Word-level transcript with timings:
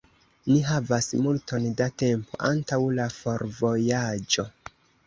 Ni 0.51 0.55
havas 0.69 1.09
multon 1.25 1.67
da 1.83 1.89
tempo 2.05 2.41
antaŭ 2.51 2.83
la 2.97 3.09
forvojaĝo. 3.21 4.53